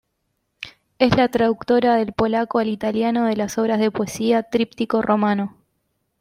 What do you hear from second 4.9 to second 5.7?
romano.